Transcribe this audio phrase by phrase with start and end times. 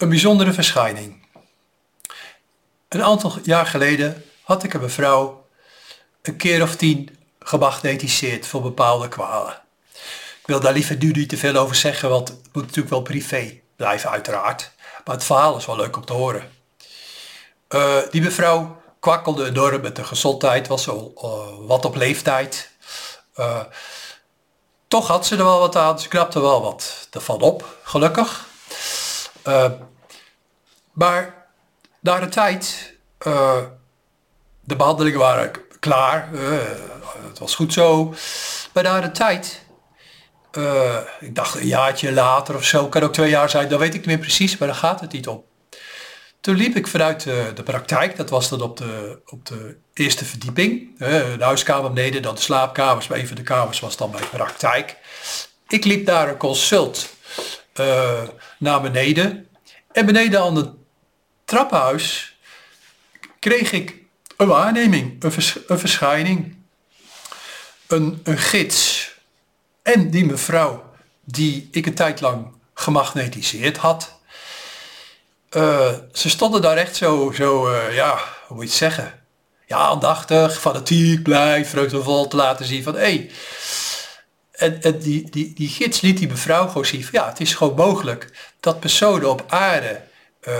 [0.00, 1.26] Een bijzondere verschijning.
[2.88, 5.46] Een aantal jaar geleden had ik een mevrouw
[6.22, 9.62] een keer of tien gemagnetiseerd voor bepaalde kwalen.
[10.40, 13.02] Ik wil daar liever nu niet te veel over zeggen, want het moet natuurlijk wel
[13.02, 14.70] privé blijven uiteraard.
[15.04, 16.50] Maar het verhaal is wel leuk om te horen.
[17.68, 22.70] Uh, die mevrouw kwakkelde enorm met de gezondheid, was al uh, wat op leeftijd.
[23.36, 23.60] Uh,
[24.88, 28.48] toch had ze er wel wat aan, ze knapte wel wat ervan op, gelukkig.
[30.92, 31.46] Maar
[32.00, 32.92] na de tijd,
[34.60, 35.50] de behandelingen waren
[35.80, 36.28] klaar,
[37.28, 38.14] het was goed zo.
[38.72, 39.62] Maar na de tijd
[40.58, 43.94] uh, ik dacht een jaartje later of zo, kan ook twee jaar zijn, dat weet
[43.94, 45.44] ik niet meer precies, maar daar gaat het niet om.
[46.40, 50.24] Toen liep ik vanuit de, de praktijk, dat was dan op de, op de eerste
[50.24, 54.20] verdieping, de huiskamer beneden, dan de slaapkamers, maar een van de kamers was dan bij
[54.30, 54.96] praktijk.
[55.68, 57.08] Ik liep daar een consult
[57.80, 58.22] uh,
[58.58, 59.48] naar beneden
[59.92, 60.70] en beneden aan het
[61.44, 62.36] trappenhuis
[63.38, 63.94] kreeg ik
[64.36, 66.56] een waarneming, een, vers, een verschijning,
[67.86, 69.10] een, een gids
[69.82, 70.92] en die mevrouw
[71.24, 74.18] die ik een tijd lang gemagnetiseerd had.
[75.56, 79.24] Uh, ze stonden daar echt zo, zo uh, ja, hoe moet je het zeggen?
[79.66, 83.00] Ja, aandachtig, fanatiek, blij, vreugdevol te laten zien van hé.
[83.00, 83.30] Hey.
[84.60, 88.30] En, die, die, die gids liet die mevrouw gewoon zien ja, het is gewoon mogelijk
[88.60, 90.00] dat personen op aarde
[90.48, 90.54] uh,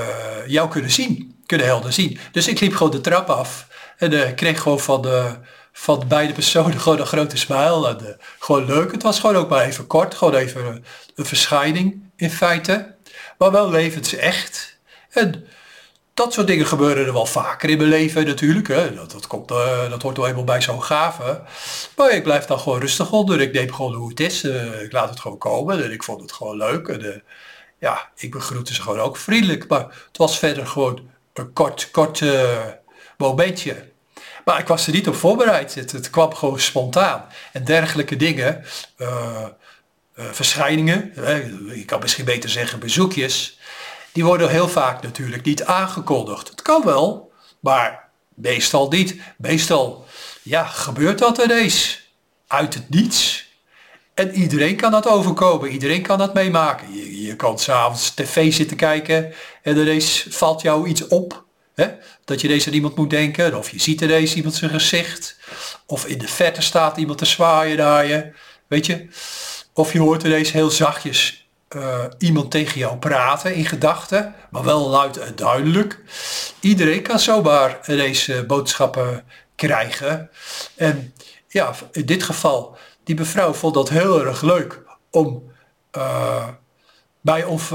[0.46, 2.18] jou kunnen zien, kunnen helder zien.
[2.32, 5.36] Dus ik liep gewoon de trap af en kreeg gewoon van de
[5.72, 7.88] van beide personen gewoon een grote smile.
[7.88, 8.92] En, uh, gewoon leuk.
[8.92, 10.14] Het was gewoon ook maar even kort.
[10.14, 12.94] Gewoon even een, een verschijning in feite.
[13.38, 14.78] Maar wel levensecht.
[15.10, 15.46] En
[16.20, 18.68] dat soort dingen gebeuren er wel vaker in mijn leven natuurlijk.
[18.68, 18.94] Hè.
[18.94, 21.42] Dat, dat, komt, uh, dat hoort wel eenmaal bij zo'n gave.
[21.96, 23.40] Maar ik blijf dan gewoon rustig onder.
[23.40, 24.44] Ik neem gewoon hoe het is.
[24.44, 25.84] Uh, ik laat het gewoon komen.
[25.84, 26.88] En ik vond het gewoon leuk.
[26.88, 27.14] En uh,
[27.78, 29.68] ja, ik begroette ze gewoon ook vriendelijk.
[29.68, 32.24] Maar het was verder gewoon een kort, kort
[33.16, 33.88] momentje.
[34.44, 35.74] Maar ik was er niet op voorbereid.
[35.74, 37.24] Het, het kwam gewoon spontaan.
[37.52, 38.64] En dergelijke dingen,
[40.14, 43.58] verschijningen, uh, ik kan misschien beter zeggen bezoekjes,
[44.12, 46.48] die worden heel vaak natuurlijk niet aangekondigd.
[46.48, 49.16] Het kan wel, maar meestal niet.
[49.38, 50.06] Meestal,
[50.42, 52.08] ja, gebeurt dat ineens.
[52.46, 53.48] Uit het niets.
[54.14, 56.94] En iedereen kan dat overkomen, iedereen kan dat meemaken.
[56.94, 61.44] Je, je kan s'avonds tv zitten kijken en ineens valt jou iets op
[62.24, 63.58] dat je deze aan iemand moet denken.
[63.58, 65.36] Of je ziet ineens iemand zijn gezicht.
[65.86, 68.32] Of in de verte staat iemand te zwaaien naar je.
[68.66, 69.08] Weet je.
[69.74, 74.34] Of je hoort ineens heel zachtjes uh, iemand tegen jou praten in gedachten.
[74.50, 76.02] Maar wel luid en duidelijk.
[76.60, 80.30] Iedereen kan zomaar ineens uh, boodschappen krijgen.
[80.74, 81.14] En
[81.48, 85.48] ja, in dit geval, die mevrouw vond dat heel erg leuk om...
[85.96, 86.48] Uh,
[87.20, 87.74] mij, of,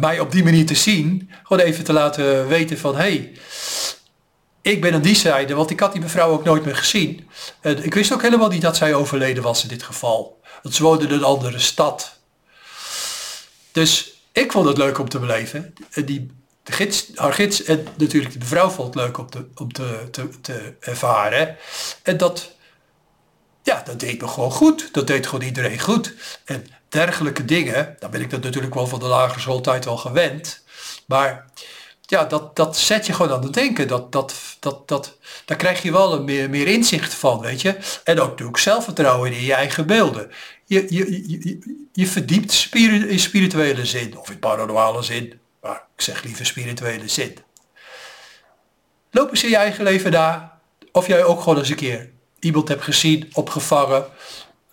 [0.00, 1.30] mij op die manier te zien.
[1.42, 3.32] Gewoon even te laten weten van hey,
[4.62, 7.28] ik ben aan die zijde, want ik had die mevrouw ook nooit meer gezien.
[7.60, 10.40] En ik wist ook helemaal niet dat zij overleden was in dit geval.
[10.62, 12.19] Want ze woonde in een andere stad.
[13.80, 15.74] Dus ik vond het leuk om te beleven.
[15.90, 16.30] En die,
[16.62, 20.08] de gids, haar gids en natuurlijk de mevrouw vond het leuk om te, om te,
[20.10, 21.56] te, te ervaren.
[22.02, 22.50] En dat,
[23.62, 24.88] ja, dat deed me gewoon goed.
[24.92, 26.14] Dat deed gewoon iedereen goed.
[26.44, 30.64] En dergelijke dingen, dan ben ik dat natuurlijk wel van de lagere schooltijd al gewend.
[31.06, 31.50] Maar
[32.10, 33.88] ja, dat, dat zet je gewoon aan het denken.
[33.88, 37.76] Dat, dat, dat, dat, daar krijg je wel een meer, meer inzicht van, weet je.
[38.04, 40.30] En ook natuurlijk zelfvertrouwen in je eigen beelden.
[40.64, 41.58] Je, je, je,
[41.92, 45.40] je verdiept in spirituele zin, of in paranormale zin.
[45.60, 47.36] Maar ik zeg liever spirituele zin.
[49.10, 50.58] Loop eens in je eigen leven daar.
[50.92, 54.04] Of jij ook gewoon eens een keer iemand hebt gezien, opgevangen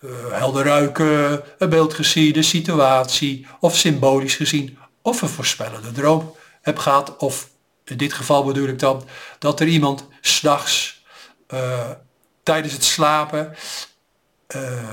[0.00, 6.36] uh, helder ruiken, een beeld gezien, een situatie, of symbolisch gezien, of een voorspellende droom
[6.76, 7.48] gehad, of
[7.84, 9.04] in dit geval bedoel ik dan,
[9.38, 11.04] dat er iemand s'nachts
[11.54, 11.90] uh,
[12.42, 13.54] tijdens het slapen
[14.56, 14.92] uh,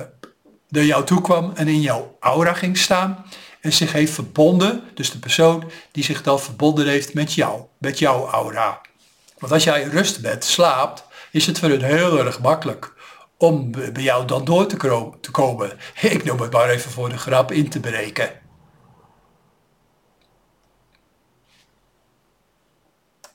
[0.70, 3.26] naar jou toe kwam en in jouw aura ging staan
[3.62, 8.00] en zich heeft verbonden, dus de persoon die zich dan verbonden heeft met jou, met
[8.00, 8.82] jouw aura.
[9.38, 12.94] Want als jij rust bent, slaapt, is het voor hun heel erg makkelijk
[13.38, 14.78] om bij jou dan door te,
[15.22, 15.72] te komen.
[16.02, 18.30] Ik noem het maar even voor de grap in te breken.